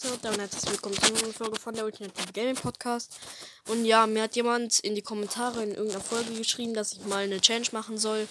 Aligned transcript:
So, 0.00 0.16
dann 0.22 0.38
herzlich 0.38 0.70
willkommen 0.70 0.94
zu 0.94 1.12
einer 1.12 1.32
Folge 1.32 1.58
von 1.58 1.74
der 1.74 1.84
Ultimate 1.84 2.32
Gaming 2.32 2.54
Podcast. 2.54 3.18
Und 3.66 3.84
ja, 3.84 4.06
mir 4.06 4.22
hat 4.22 4.36
jemand 4.36 4.78
in 4.78 4.94
die 4.94 5.02
Kommentare 5.02 5.60
in 5.64 5.70
irgendeiner 5.70 6.00
Folge 6.00 6.34
geschrieben, 6.34 6.72
dass 6.72 6.92
ich 6.92 7.04
mal 7.06 7.24
eine 7.24 7.40
Challenge 7.40 7.66
machen 7.72 7.98
soll. 7.98 8.28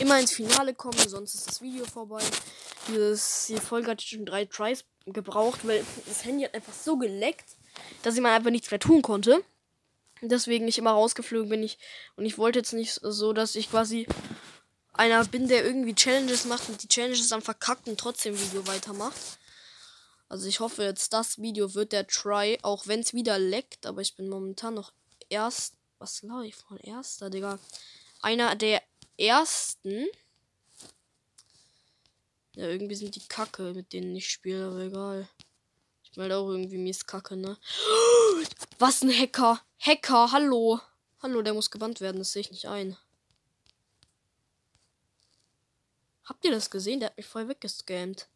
Immer 0.00 0.18
ins 0.18 0.32
Finale 0.32 0.74
kommen, 0.74 0.98
sonst 1.08 1.34
ist 1.34 1.46
das 1.46 1.62
Video 1.62 1.84
vorbei. 1.84 2.20
Dieses, 2.88 3.46
die 3.46 3.58
Folge 3.58 3.92
hat 3.92 4.02
schon 4.02 4.26
drei 4.26 4.46
Tries 4.46 4.84
gebraucht, 5.06 5.60
weil 5.62 5.84
das 6.08 6.24
Handy 6.24 6.42
hat 6.46 6.54
einfach 6.54 6.74
so 6.74 6.96
geleckt, 6.96 7.46
dass 8.02 8.16
ich 8.16 8.20
mal 8.20 8.34
einfach 8.34 8.50
nichts 8.50 8.72
mehr 8.72 8.80
tun 8.80 9.00
konnte. 9.00 9.44
Deswegen 10.20 10.66
ich 10.66 10.78
immer 10.78 10.90
rausgeflogen 10.90 11.48
bin 11.48 11.62
ich. 11.62 11.78
Und 12.16 12.24
ich 12.24 12.38
wollte 12.38 12.58
jetzt 12.58 12.72
nicht 12.72 12.98
so, 13.00 13.32
dass 13.32 13.54
ich 13.54 13.70
quasi 13.70 14.08
einer 14.92 15.24
bin, 15.26 15.46
der 15.46 15.64
irgendwie 15.64 15.94
Challenges 15.94 16.44
macht 16.44 16.68
und 16.68 16.82
die 16.82 16.88
Challenges 16.88 17.28
dann 17.28 17.40
verkackt 17.40 17.86
und 17.86 18.00
trotzdem 18.00 18.36
Video 18.36 18.66
weitermacht. 18.66 19.38
Also 20.28 20.48
ich 20.48 20.60
hoffe 20.60 20.82
jetzt, 20.82 21.12
das 21.12 21.38
Video 21.38 21.74
wird 21.74 21.92
der 21.92 22.06
Try, 22.06 22.58
auch 22.62 22.86
wenn 22.86 23.00
es 23.00 23.14
wieder 23.14 23.38
leckt, 23.38 23.86
aber 23.86 24.00
ich 24.00 24.16
bin 24.16 24.28
momentan 24.28 24.74
noch 24.74 24.92
erst. 25.28 25.74
Was 25.98 26.20
glaube 26.20 26.46
ich 26.46 26.56
von 26.56 26.78
erster, 26.78 27.30
Digga? 27.30 27.58
Einer 28.20 28.56
der 28.56 28.82
ersten. 29.16 30.06
Ja, 32.56 32.68
irgendwie 32.68 32.94
sind 32.94 33.14
die 33.14 33.26
Kacke, 33.26 33.72
mit 33.74 33.92
denen 33.92 34.14
ich 34.14 34.28
spiele, 34.30 34.66
aber 34.66 34.80
egal. 34.80 35.28
Ich 36.04 36.16
melde 36.16 36.36
auch 36.36 36.48
irgendwie 36.48 36.78
mies 36.78 37.06
Kacke, 37.06 37.36
ne? 37.36 37.58
Was 38.78 39.02
ein 39.02 39.10
Hacker! 39.10 39.60
Hacker, 39.78 40.32
hallo! 40.32 40.80
Hallo, 41.22 41.42
der 41.42 41.54
muss 41.54 41.70
gebannt 41.70 42.00
werden, 42.00 42.18
das 42.18 42.32
sehe 42.32 42.40
ich 42.40 42.50
nicht 42.50 42.68
ein. 42.68 42.96
Habt 46.24 46.44
ihr 46.44 46.50
das 46.50 46.70
gesehen? 46.70 47.00
Der 47.00 47.10
hat 47.10 47.16
mich 47.16 47.26
voll 47.26 47.48
weggescammt. 47.48 48.28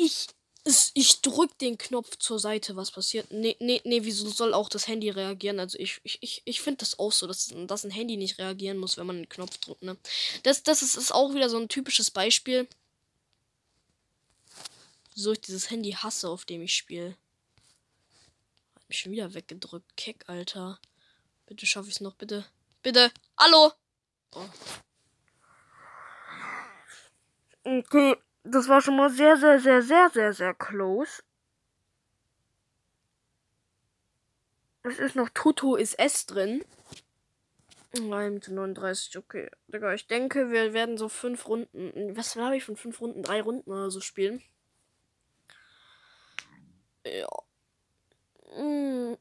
Ich. 0.00 0.28
Ich 0.92 1.22
drück 1.22 1.56
den 1.58 1.78
Knopf 1.78 2.16
zur 2.18 2.38
Seite, 2.38 2.76
was 2.76 2.90
passiert? 2.90 3.32
Nee, 3.32 3.56
nee, 3.60 3.80
nee, 3.84 4.04
wieso 4.04 4.28
soll 4.28 4.52
auch 4.52 4.68
das 4.68 4.88
Handy 4.88 5.08
reagieren? 5.08 5.58
Also 5.58 5.78
ich, 5.78 6.00
ich, 6.04 6.18
ich, 6.20 6.42
ich 6.44 6.60
finde 6.60 6.78
das 6.78 6.98
auch 6.98 7.12
so, 7.12 7.26
dass, 7.26 7.50
dass 7.66 7.84
ein 7.84 7.90
Handy 7.90 8.18
nicht 8.18 8.38
reagieren 8.38 8.76
muss, 8.76 8.98
wenn 8.98 9.06
man 9.06 9.16
den 9.16 9.28
Knopf 9.28 9.56
drückt, 9.56 9.82
ne? 9.82 9.96
Das, 10.42 10.62
das 10.62 10.82
ist, 10.82 10.96
ist 10.96 11.12
auch 11.12 11.34
wieder 11.34 11.48
so 11.48 11.56
ein 11.56 11.68
typisches 11.68 12.10
Beispiel. 12.10 12.68
Wieso 15.14 15.32
ich 15.32 15.40
dieses 15.40 15.70
Handy 15.70 15.92
hasse, 15.92 16.28
auf 16.28 16.44
dem 16.44 16.60
ich 16.60 16.74
spiele. 16.74 17.16
Hat 18.74 18.88
mich 18.88 18.98
schon 18.98 19.12
wieder 19.12 19.32
weggedrückt. 19.32 19.96
Keck, 19.96 20.28
Alter. 20.28 20.78
Bitte 21.46 21.64
schaffe 21.64 21.88
ich 21.88 21.94
es 21.96 22.00
noch, 22.02 22.16
bitte. 22.16 22.44
Bitte. 22.82 23.10
Hallo! 23.38 23.72
Oh. 24.32 24.44
Okay 27.64 28.16
das 28.44 28.68
war 28.68 28.80
schon 28.80 28.96
mal 28.96 29.10
sehr, 29.10 29.36
sehr, 29.36 29.60
sehr, 29.60 29.82
sehr, 29.82 30.10
sehr, 30.10 30.32
sehr 30.32 30.54
close. 30.54 31.22
Es 34.82 34.98
ist 34.98 35.14
noch 35.14 35.28
Tuto 35.28 35.76
ist 35.76 35.98
S 35.98 36.26
drin. 36.26 36.64
39, 37.98 39.18
okay. 39.18 39.50
Digga, 39.66 39.92
ich 39.94 40.06
denke, 40.06 40.50
wir 40.50 40.72
werden 40.72 40.96
so 40.96 41.08
fünf 41.08 41.46
Runden. 41.48 42.16
Was 42.16 42.36
habe 42.36 42.56
ich 42.56 42.64
von 42.64 42.76
fünf 42.76 43.00
Runden? 43.00 43.22
Drei 43.22 43.42
Runden 43.42 43.70
oder 43.70 43.90
so 43.90 44.00
spielen. 44.00 44.42
Ja. 47.04 47.28
Mm. 48.56 49.16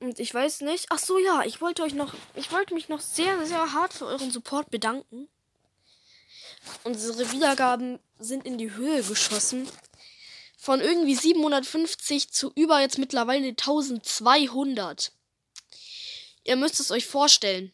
Und 0.00 0.18
ich 0.18 0.32
weiß 0.32 0.62
nicht. 0.62 0.86
Ach 0.90 0.98
so, 0.98 1.18
ja, 1.18 1.42
ich 1.44 1.60
wollte 1.60 1.82
euch 1.82 1.94
noch. 1.94 2.14
Ich 2.34 2.52
wollte 2.52 2.74
mich 2.74 2.88
noch 2.88 3.00
sehr, 3.00 3.44
sehr 3.46 3.72
hart 3.72 3.92
für 3.92 4.06
euren 4.06 4.30
Support 4.30 4.70
bedanken. 4.70 5.28
Unsere 6.84 7.30
Wiedergaben 7.32 7.98
sind 8.18 8.46
in 8.46 8.58
die 8.58 8.72
Höhe 8.72 9.02
geschossen. 9.02 9.68
Von 10.56 10.80
irgendwie 10.80 11.14
750 11.14 12.32
zu 12.32 12.52
über 12.54 12.80
jetzt 12.80 12.98
mittlerweile 12.98 13.48
1200. 13.48 15.12
Ihr 16.44 16.56
müsst 16.56 16.80
es 16.80 16.90
euch 16.90 17.06
vorstellen. 17.06 17.72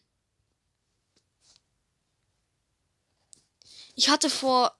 Ich 3.95 4.09
hatte 4.09 4.29
vor 4.29 4.75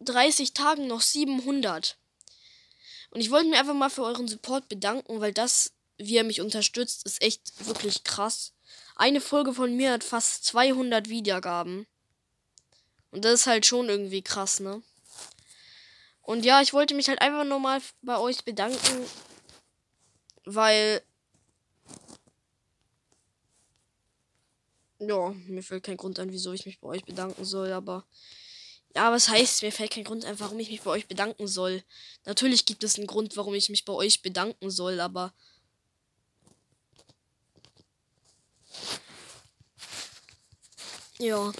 30 0.00 0.54
Tagen 0.54 0.86
noch 0.86 1.02
700. 1.02 1.98
Und 3.10 3.20
ich 3.20 3.30
wollte 3.30 3.48
mir 3.48 3.58
einfach 3.58 3.74
mal 3.74 3.90
für 3.90 4.04
euren 4.04 4.28
Support 4.28 4.68
bedanken, 4.68 5.20
weil 5.20 5.32
das, 5.32 5.72
wie 5.98 6.14
ihr 6.14 6.24
mich 6.24 6.40
unterstützt, 6.40 7.04
ist 7.04 7.20
echt 7.22 7.66
wirklich 7.66 8.04
krass. 8.04 8.52
Eine 8.96 9.20
Folge 9.20 9.52
von 9.52 9.76
mir 9.76 9.92
hat 9.92 10.04
fast 10.04 10.44
200 10.44 11.08
Wiedergaben. 11.08 11.86
Und 13.10 13.24
das 13.24 13.40
ist 13.40 13.46
halt 13.46 13.66
schon 13.66 13.88
irgendwie 13.88 14.22
krass, 14.22 14.60
ne? 14.60 14.82
Und 16.22 16.44
ja, 16.44 16.60
ich 16.62 16.72
wollte 16.72 16.94
mich 16.94 17.08
halt 17.08 17.20
einfach 17.20 17.44
nochmal 17.44 17.80
bei 18.02 18.16
euch 18.18 18.44
bedanken, 18.44 19.04
weil. 20.44 21.02
Ja, 25.00 25.30
mir 25.46 25.62
fällt 25.62 25.84
kein 25.84 25.96
Grund 25.96 26.18
ein, 26.18 26.30
wieso 26.30 26.52
ich 26.52 26.66
mich 26.66 26.78
bei 26.78 26.88
euch 26.88 27.04
bedanken 27.04 27.44
soll, 27.44 27.72
aber. 27.72 28.06
Ja, 28.94 29.10
was 29.12 29.28
heißt, 29.28 29.62
mir 29.62 29.72
fällt 29.72 29.92
kein 29.92 30.04
Grund 30.04 30.24
ein, 30.24 30.38
warum 30.40 30.58
ich 30.58 30.70
mich 30.70 30.82
bei 30.82 30.90
euch 30.90 31.06
bedanken 31.06 31.46
soll. 31.46 31.82
Natürlich 32.26 32.66
gibt 32.66 32.84
es 32.84 32.96
einen 32.96 33.06
Grund, 33.06 33.36
warum 33.36 33.54
ich 33.54 33.68
mich 33.68 33.84
bei 33.84 33.92
euch 33.92 34.22
bedanken 34.22 34.70
soll, 34.70 35.00
aber. 35.00 35.32
Ja, 41.18 41.52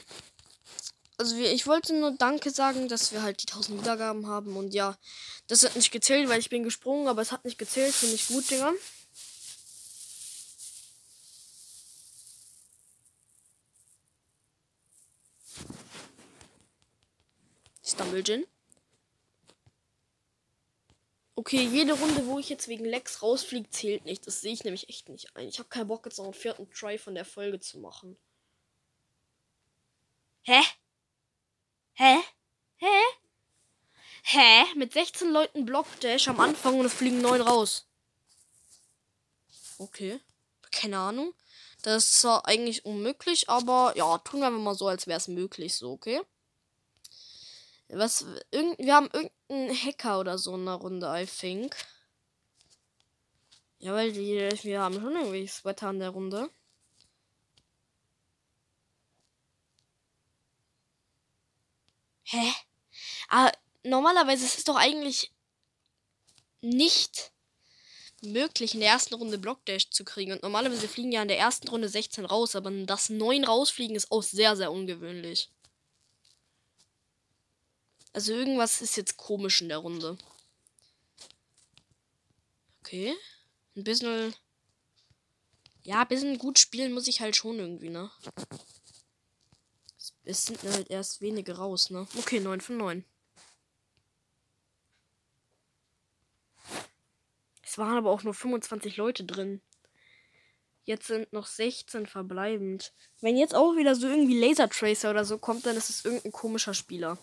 also 1.21 1.37
ich 1.37 1.67
wollte 1.67 1.93
nur 1.93 2.13
Danke 2.13 2.51
sagen, 2.51 2.89
dass 2.89 3.13
wir 3.13 3.23
halt 3.23 3.43
die 3.43 3.47
1000 3.47 3.83
Wiedergaben 3.83 4.27
haben. 4.27 4.57
Und 4.57 4.73
ja, 4.73 4.97
das 5.49 5.63
hat 5.65 5.77
nicht 5.77 5.91
gezählt, 5.93 6.31
weil 6.31 6.41
ich 6.41 6.49
bin 6.49 6.63
gesprungen, 6.65 7.09
aber 7.09 7.21
es 7.21 7.31
hat 7.31 7.45
nicht 7.45 7.59
gezählt. 7.59 7.95
Finde 7.95 8.15
ich 8.15 8.29
gut, 8.29 8.51
Digga. 8.51 8.73
Stumbleton. 17.85 18.47
Okay, 21.35 21.65
jede 21.65 21.93
Runde, 21.93 22.27
wo 22.27 22.39
ich 22.39 22.49
jetzt 22.49 22.69
wegen 22.69 22.85
Lex 22.87 23.23
rausfliege, 23.23 23.69
zählt 23.69 24.07
nicht. 24.07 24.27
Das 24.27 24.41
sehe 24.41 24.53
ich 24.55 24.65
nämlich 24.65 24.89
echt 24.89 25.11
nicht 25.11 25.37
ein. 25.37 25.49
Ich 25.49 25.59
habe 25.59 25.69
keinen 25.69 25.89
Bock, 25.89 26.07
jetzt 26.07 26.17
noch 26.17 26.25
einen 26.25 26.35
vierten 26.35 26.71
Try 26.71 26.97
von 26.97 27.15
der 27.15 27.27
Folge 27.27 27.61
zu 27.61 27.79
machen. 27.79 28.17
Hä? 30.43 30.61
Hä? 32.01 32.23
Hä? 32.77 33.01
Hä? 34.23 34.75
Mit 34.75 34.93
16 34.93 35.33
Leuten 35.33 35.67
Blockdash 35.67 36.29
am 36.29 36.41
Anfang 36.41 36.81
und 36.81 36.87
es 36.87 36.95
fliegen 36.95 37.21
9 37.21 37.43
raus. 37.43 37.85
Okay. 39.79 40.19
Keine 40.71 40.99
Ahnung. 40.99 41.35
Das 41.83 42.05
ist 42.05 42.21
zwar 42.23 42.47
eigentlich 42.47 42.87
unmöglich, 42.87 43.51
aber 43.51 43.93
ja, 43.97 44.17
tun 44.17 44.41
wir 44.41 44.51
mal 44.51 44.75
so, 44.75 44.89
als 44.89 45.07
wäre 45.07 45.19
es 45.19 45.29
möglich, 45.29 45.75
so, 45.75 45.93
okay? 45.93 46.23
Was, 47.89 48.25
wir 48.51 48.95
haben 48.95 49.11
irgendeinen 49.13 49.77
Hacker 49.77 50.21
oder 50.21 50.39
so 50.39 50.55
in 50.55 50.65
der 50.65 50.77
Runde, 50.77 51.07
I 51.07 51.27
think. 51.27 51.77
Ja, 53.79 53.93
weil 53.93 54.13
die, 54.13 54.49
wir 54.63 54.81
haben 54.81 54.95
schon 54.95 55.17
irgendwie 55.17 55.47
Sweater 55.47 55.91
in 55.91 55.99
der 55.99 56.11
Runde. 56.11 56.49
Hä? 62.31 62.53
Aber 63.29 63.51
normalerweise 63.83 64.45
ist 64.45 64.59
es 64.59 64.65
doch 64.65 64.77
eigentlich 64.77 65.33
nicht 66.61 67.33
möglich, 68.23 68.75
in 68.75 68.81
der 68.81 68.91
ersten 68.91 69.15
Runde 69.15 69.37
Blockdash 69.37 69.91
zu 69.91 70.05
kriegen. 70.05 70.31
Und 70.31 70.43
normalerweise 70.45 70.87
fliegen 70.87 71.11
ja 71.11 71.23
in 71.23 71.29
der 71.29 71.39
ersten 71.39 71.69
Runde 71.69 71.89
16 71.89 72.25
raus, 72.25 72.55
aber 72.55 72.71
das 72.71 73.09
9 73.09 73.45
rausfliegen 73.45 73.97
ist 73.97 74.13
auch 74.13 74.23
sehr, 74.23 74.57
sehr 74.57 74.71
ungewöhnlich. 74.71 75.51
Also 78.13 78.33
irgendwas 78.33 78.81
ist 78.81 78.97
jetzt 78.97 79.17
komisch 79.17 79.61
in 79.61 79.69
der 79.69 79.79
Runde. 79.79 80.17
Okay. 82.81 83.17
Ein 83.75 83.85
bisschen. 83.85 84.35
Ja, 85.83 86.03
ein 86.03 86.09
bisschen 86.09 86.39
gut 86.39 86.61
spielen 86.61 86.93
muss 86.93 87.09
ich 87.09 87.21
halt 87.21 87.35
schon 87.35 87.59
irgendwie, 87.59 87.89
ne? 87.89 88.11
Es 90.31 90.45
sind 90.45 90.63
halt 90.63 90.89
erst 90.91 91.21
wenige 91.23 91.57
raus, 91.57 91.91
ne? 91.91 92.07
Okay, 92.17 92.39
9 92.39 92.61
von 92.61 92.77
9. 92.77 93.05
Es 97.65 97.77
waren 97.79 97.97
aber 97.97 98.13
auch 98.13 98.23
nur 98.23 98.33
25 98.33 98.97
Leute 98.97 99.25
drin. 99.25 99.61
Jetzt 100.85 101.09
sind 101.09 101.33
noch 101.33 101.47
16 101.47 102.07
verbleibend. 102.07 102.93
Wenn 103.21 103.37
jetzt 103.37 103.57
auch 103.57 103.75
wieder 103.75 103.97
so 103.97 104.07
irgendwie 104.07 104.39
Laser 104.39 104.69
Tracer 104.69 105.11
oder 105.11 105.25
so 105.25 105.37
kommt, 105.37 105.67
dann 105.67 105.77
ist 105.77 105.91
es 105.91 106.05
irgendein 106.05 106.31
komischer 106.31 106.75
Spieler. 106.75 107.19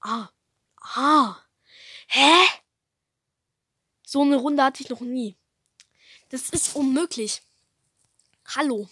Ah. 0.00 0.28
Ah. 0.78 1.38
Hä? 2.06 2.46
So 4.04 4.22
eine 4.22 4.36
Runde 4.36 4.62
hatte 4.62 4.84
ich 4.84 4.90
noch 4.90 5.00
nie. 5.00 5.36
Das 6.32 6.48
ist 6.48 6.74
unmöglich. 6.74 7.42
Hallo. 8.56 8.88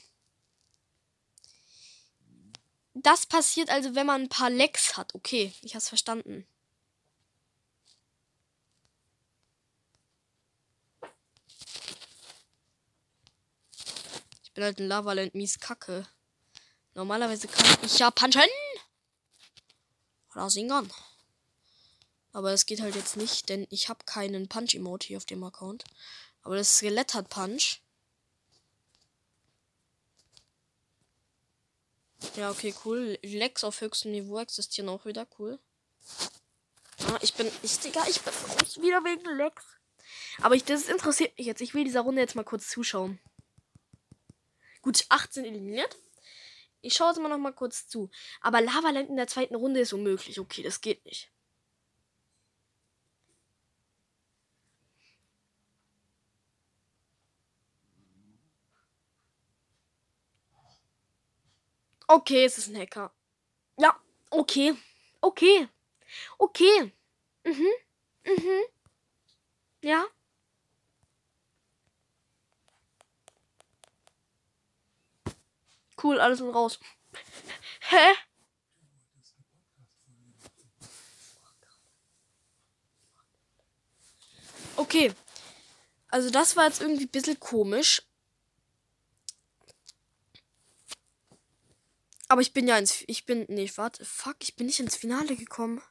das 2.92 3.24
passiert 3.24 3.70
also, 3.70 3.94
wenn 3.94 4.04
man 4.04 4.22
ein 4.22 4.28
paar 4.28 4.50
Lecks 4.50 4.98
hat. 4.98 5.14
Okay, 5.14 5.54
ich 5.62 5.74
hab's 5.74 5.88
verstanden. 5.88 6.46
Ich 14.42 14.52
bin 14.52 14.62
halt 14.62 14.78
ein 14.78 14.88
Lavaland 14.88 15.34
mies 15.34 15.58
kacke. 15.58 16.06
Normalerweise 16.92 17.48
kann 17.48 17.78
ich 17.82 17.98
ja 17.98 18.10
punchen. 18.10 18.42
Oder 20.34 20.50
singen. 20.50 20.92
Aber 22.32 22.52
es 22.52 22.66
geht 22.66 22.82
halt 22.82 22.96
jetzt 22.96 23.16
nicht, 23.16 23.48
denn 23.48 23.66
ich 23.70 23.88
habe 23.88 24.04
keinen 24.04 24.46
Punch-Emote 24.46 25.16
auf 25.16 25.24
dem 25.24 25.42
Account. 25.42 25.84
Aber 26.42 26.56
das 26.56 26.76
Skelett 26.76 27.14
hat 27.14 27.28
Punch. 27.28 27.80
Ja, 32.36 32.50
okay, 32.50 32.74
cool. 32.84 33.18
Lex 33.22 33.64
auf 33.64 33.80
höchstem 33.80 34.12
Niveau 34.12 34.38
existieren 34.38 34.88
auch 34.88 35.04
wieder, 35.04 35.26
cool. 35.38 35.58
Ah, 37.06 37.18
ich 37.22 37.34
bin, 37.34 37.50
ich, 37.62 37.78
Digga, 37.80 38.04
ich 38.08 38.20
bin 38.20 38.32
groß 38.32 38.80
wieder 38.80 39.02
wegen 39.04 39.36
Lex. 39.36 39.64
Aber 40.42 40.54
ich, 40.54 40.64
das 40.64 40.88
interessiert 40.88 41.36
mich 41.38 41.46
jetzt. 41.46 41.60
Ich 41.60 41.74
will 41.74 41.84
dieser 41.84 42.02
Runde 42.02 42.20
jetzt 42.20 42.34
mal 42.34 42.44
kurz 42.44 42.68
zuschauen. 42.68 43.18
Gut, 44.82 45.04
18 45.08 45.44
eliminiert. 45.44 45.96
Ich 46.82 46.94
schaue 46.94 47.08
jetzt 47.08 47.18
mal 47.18 47.28
noch 47.28 47.38
mal 47.38 47.52
kurz 47.52 47.88
zu. 47.88 48.10
Aber 48.40 48.60
Lavaland 48.60 49.08
in 49.08 49.16
der 49.16 49.26
zweiten 49.26 49.54
Runde 49.54 49.80
ist 49.80 49.92
unmöglich. 49.92 50.38
Okay, 50.40 50.62
das 50.62 50.80
geht 50.80 51.04
nicht. 51.04 51.30
Okay, 62.12 62.44
es 62.44 62.58
ist 62.58 62.66
ein 62.66 62.76
Hacker. 62.76 63.12
Ja, 63.78 63.96
okay. 64.30 64.74
Okay. 65.20 65.68
Okay. 66.38 66.92
Mhm. 67.44 67.68
Mhm. 68.24 68.64
Ja. 69.82 70.06
Cool, 76.02 76.18
alles 76.20 76.38
sind 76.38 76.50
raus. 76.50 76.80
Hä? 77.80 78.14
Okay. 84.76 85.12
Also 86.08 86.30
das 86.30 86.56
war 86.56 86.64
jetzt 86.66 86.80
irgendwie 86.80 87.04
ein 87.04 87.08
bisschen 87.08 87.38
komisch. 87.38 88.02
Aber 92.30 92.42
ich 92.42 92.52
bin 92.52 92.68
ja 92.68 92.78
ins. 92.78 93.02
Ich 93.08 93.26
bin. 93.26 93.44
Nee, 93.48 93.68
warte. 93.74 94.04
Fuck, 94.04 94.36
ich 94.42 94.54
bin 94.54 94.68
nicht 94.68 94.78
ins 94.78 94.94
Finale 94.94 95.34
gekommen. 95.34 95.82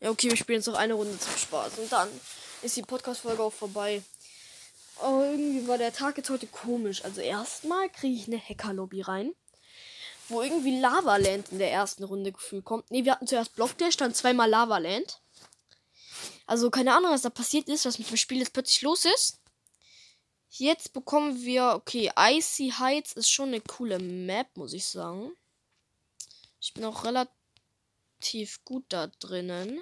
Ja, 0.00 0.08
okay, 0.08 0.30
wir 0.30 0.38
spielen 0.38 0.60
jetzt 0.60 0.66
noch 0.66 0.78
eine 0.78 0.94
Runde 0.94 1.18
zum 1.18 1.36
Spaß. 1.36 1.78
Und 1.80 1.92
dann 1.92 2.08
ist 2.62 2.78
die 2.78 2.82
Podcast-Folge 2.82 3.42
auch 3.42 3.52
vorbei. 3.52 4.02
Aber 5.00 5.26
irgendwie 5.26 5.68
war 5.68 5.76
der 5.76 5.92
Tag 5.92 6.16
jetzt 6.16 6.30
heute 6.30 6.46
komisch. 6.46 7.04
Also 7.04 7.20
erstmal 7.20 7.90
kriege 7.90 8.16
ich 8.16 8.26
eine 8.26 8.40
Hacker-Lobby 8.40 9.02
rein. 9.02 9.34
Wo 10.30 10.40
irgendwie 10.40 10.80
Lavaland 10.80 11.52
in 11.52 11.58
der 11.58 11.70
ersten 11.70 12.04
Runde 12.04 12.32
gefühlt 12.32 12.64
kommt. 12.64 12.90
Ne, 12.90 13.04
wir 13.04 13.12
hatten 13.12 13.26
zuerst 13.26 13.54
Block 13.54 13.76
Dash, 13.76 13.98
dann 13.98 14.14
zweimal 14.14 14.48
Lavaland. 14.48 15.20
Also 16.46 16.70
keine 16.70 16.96
Ahnung, 16.96 17.10
was 17.10 17.20
da 17.20 17.28
passiert 17.28 17.68
ist, 17.68 17.84
was 17.84 17.98
mit 17.98 18.08
dem 18.08 18.16
Spiel 18.16 18.38
jetzt 18.38 18.54
plötzlich 18.54 18.80
los 18.80 19.04
ist. 19.04 19.39
Jetzt 20.52 20.92
bekommen 20.92 21.42
wir, 21.42 21.74
okay, 21.76 22.10
Icy 22.18 22.74
Heights 22.76 23.12
ist 23.12 23.30
schon 23.30 23.48
eine 23.48 23.60
coole 23.60 24.00
Map, 24.00 24.56
muss 24.56 24.72
ich 24.72 24.84
sagen. 24.84 25.32
Ich 26.60 26.74
bin 26.74 26.84
auch 26.84 27.04
relativ 27.04 28.64
gut 28.64 28.84
da 28.88 29.06
drinnen. 29.06 29.80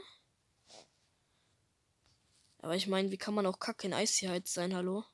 Aber 2.60 2.76
ich 2.76 2.86
meine, 2.86 3.10
wie 3.10 3.16
kann 3.16 3.34
man 3.34 3.46
auch 3.46 3.58
kacke 3.58 3.86
in 3.86 3.94
Icy 3.94 4.26
Heights 4.26 4.52
sein, 4.52 4.74
hallo? 4.74 5.04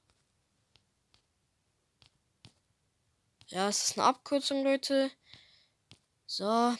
Ja, 3.46 3.68
es 3.68 3.90
ist 3.90 3.98
eine 3.98 4.08
Abkürzung, 4.08 4.64
Leute. 4.64 5.12
So. 6.26 6.74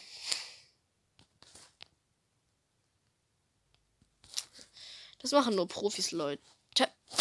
Das 5.21 5.31
machen 5.31 5.55
nur 5.55 5.69
Profis, 5.69 6.11
Leute. 6.11 6.43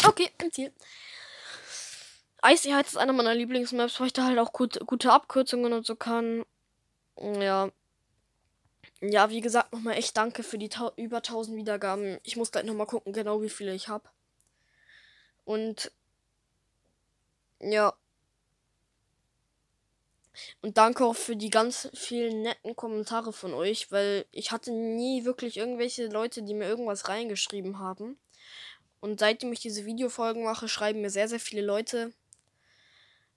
Okay, 0.04 0.30
im 0.42 0.50
Ziel. 0.50 0.72
Icy 2.46 2.72
Heights 2.72 2.90
ist 2.90 2.98
einer 2.98 3.14
meiner 3.14 3.34
Lieblingsmaps, 3.34 3.98
weil 3.98 4.08
ich 4.08 4.12
da 4.12 4.24
halt 4.24 4.38
auch 4.38 4.52
gut, 4.52 4.78
gute 4.86 5.10
Abkürzungen 5.10 5.72
und 5.72 5.86
so 5.86 5.96
kann. 5.96 6.44
Ja. 7.18 7.70
Ja, 9.00 9.30
wie 9.30 9.40
gesagt, 9.40 9.72
nochmal 9.72 9.94
echt 9.96 10.16
danke 10.16 10.42
für 10.42 10.58
die 10.58 10.70
über 10.96 11.22
1000 11.22 11.56
Wiedergaben. 11.56 12.18
Ich 12.22 12.36
muss 12.36 12.52
gleich 12.52 12.64
nochmal 12.64 12.86
gucken, 12.86 13.12
genau 13.14 13.40
wie 13.40 13.48
viele 13.48 13.74
ich 13.74 13.88
habe. 13.88 14.08
Und. 15.44 15.90
Ja. 17.60 17.94
Und 20.60 20.76
danke 20.76 21.04
auch 21.06 21.16
für 21.16 21.36
die 21.36 21.50
ganz 21.50 21.88
vielen 21.94 22.42
netten 22.42 22.76
Kommentare 22.76 23.32
von 23.32 23.54
euch, 23.54 23.90
weil 23.92 24.26
ich 24.32 24.50
hatte 24.50 24.72
nie 24.72 25.24
wirklich 25.24 25.56
irgendwelche 25.56 26.08
Leute, 26.08 26.42
die 26.42 26.54
mir 26.54 26.68
irgendwas 26.68 27.08
reingeschrieben 27.08 27.78
haben. 27.78 28.18
Und 29.00 29.20
seitdem 29.20 29.52
ich 29.52 29.60
diese 29.60 29.86
Videofolgen 29.86 30.44
mache, 30.44 30.68
schreiben 30.68 31.00
mir 31.02 31.10
sehr, 31.10 31.28
sehr 31.28 31.40
viele 31.40 31.62
Leute 31.62 32.12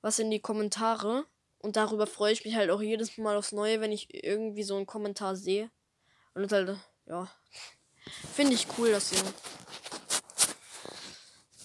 was 0.01 0.19
in 0.19 0.31
die 0.31 0.39
Kommentare. 0.39 1.25
Und 1.59 1.75
darüber 1.75 2.07
freue 2.07 2.33
ich 2.33 2.45
mich 2.45 2.55
halt 2.55 2.69
auch 2.69 2.81
jedes 2.81 3.17
Mal 3.17 3.35
aufs 3.35 3.51
Neue, 3.51 3.81
wenn 3.81 3.91
ich 3.91 4.13
irgendwie 4.13 4.63
so 4.63 4.75
einen 4.75 4.85
Kommentar 4.85 5.35
sehe. 5.35 5.71
Und 6.33 6.51
halt, 6.51 6.77
ja. 7.05 7.29
Finde 8.33 8.53
ich 8.53 8.67
cool, 8.77 8.91
dass 8.91 9.11
ihr 9.11 9.23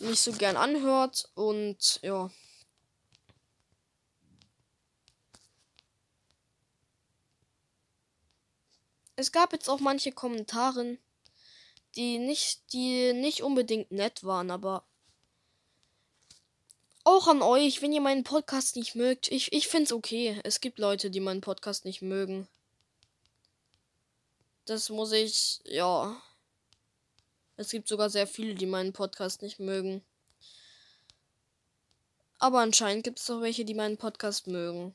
mich 0.00 0.20
so 0.20 0.32
gern 0.32 0.56
anhört. 0.56 1.30
Und 1.34 2.00
ja. 2.02 2.30
Es 9.14 9.30
gab 9.30 9.52
jetzt 9.52 9.68
auch 9.68 9.78
manche 9.78 10.10
Kommentare, 10.10 10.98
die 11.94 12.18
nicht, 12.18 12.72
die 12.72 13.12
nicht 13.12 13.42
unbedingt 13.42 13.92
nett 13.92 14.24
waren, 14.24 14.50
aber 14.50 14.84
auch 17.04 17.26
an 17.28 17.42
euch, 17.42 17.82
wenn 17.82 17.92
ihr 17.92 18.00
meinen 18.00 18.24
Podcast 18.24 18.76
nicht 18.76 18.94
mögt. 18.94 19.30
Ich, 19.30 19.52
ich 19.52 19.68
finde 19.68 19.84
es 19.84 19.92
okay. 19.92 20.40
Es 20.44 20.60
gibt 20.60 20.78
Leute, 20.78 21.10
die 21.10 21.20
meinen 21.20 21.40
Podcast 21.40 21.84
nicht 21.84 22.02
mögen. 22.02 22.48
Das 24.64 24.88
muss 24.88 25.12
ich, 25.12 25.60
ja. 25.64 26.20
Es 27.56 27.70
gibt 27.70 27.88
sogar 27.88 28.10
sehr 28.10 28.26
viele, 28.26 28.54
die 28.54 28.66
meinen 28.66 28.92
Podcast 28.92 29.42
nicht 29.42 29.58
mögen. 29.58 30.02
Aber 32.38 32.60
anscheinend 32.60 33.04
gibt 33.04 33.20
es 33.20 33.30
auch 33.30 33.40
welche, 33.40 33.64
die 33.64 33.74
meinen 33.74 33.98
Podcast 33.98 34.46
mögen. 34.46 34.94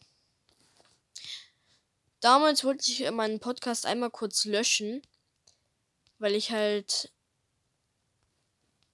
Damals 2.20 2.64
wollte 2.64 2.92
ich 2.92 3.10
meinen 3.12 3.40
Podcast 3.40 3.86
einmal 3.86 4.10
kurz 4.10 4.46
löschen, 4.46 5.02
weil 6.20 6.36
ich 6.36 6.52
halt 6.52 7.12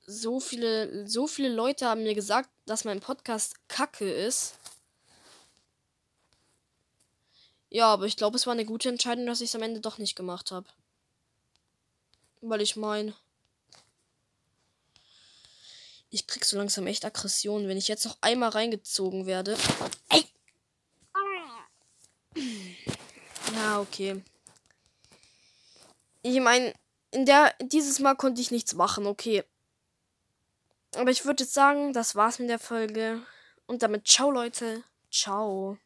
so 0.05 0.39
viele, 0.39 1.07
so 1.07 1.27
viele 1.27 1.49
Leute 1.49 1.87
haben 1.87 2.03
mir 2.03 2.15
gesagt, 2.15 2.49
dass 2.65 2.85
mein 2.85 2.99
Podcast 2.99 3.55
kacke 3.67 4.11
ist. 4.11 4.55
Ja, 7.69 7.87
aber 7.87 8.05
ich 8.05 8.17
glaube, 8.17 8.37
es 8.37 8.45
war 8.45 8.53
eine 8.53 8.65
gute 8.65 8.89
Entscheidung, 8.89 9.25
dass 9.25 9.41
ich 9.41 9.49
es 9.49 9.55
am 9.55 9.63
Ende 9.63 9.79
doch 9.79 9.97
nicht 9.97 10.15
gemacht 10.15 10.51
habe. 10.51 10.67
Weil 12.41 12.61
ich 12.61 12.75
meine, 12.75 13.15
ich 16.09 16.27
krieg 16.27 16.45
so 16.45 16.57
langsam 16.57 16.85
echt 16.85 17.05
Aggression, 17.05 17.67
wenn 17.67 17.77
ich 17.77 17.87
jetzt 17.87 18.05
noch 18.05 18.17
einmal 18.21 18.49
reingezogen 18.49 19.25
werde. 19.25 19.57
Ey! 20.09 20.25
Ja, 23.55 23.79
okay. 23.79 24.21
Ich 26.21 26.39
meine, 26.39 26.73
in 27.11 27.25
der 27.25 27.55
dieses 27.61 27.99
Mal 27.99 28.15
konnte 28.15 28.41
ich 28.41 28.51
nichts 28.51 28.75
machen, 28.75 29.07
okay. 29.07 29.43
Aber 30.95 31.11
ich 31.11 31.25
würde 31.25 31.43
jetzt 31.43 31.53
sagen, 31.53 31.93
das 31.93 32.15
war's 32.15 32.39
mit 32.39 32.49
der 32.49 32.59
Folge. 32.59 33.21
Und 33.65 33.83
damit 33.83 34.07
ciao, 34.07 34.31
Leute. 34.31 34.83
Ciao. 35.11 35.77